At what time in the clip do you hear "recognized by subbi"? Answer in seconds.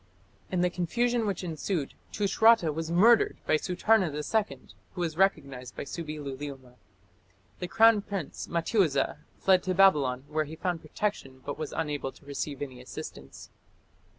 5.15-6.17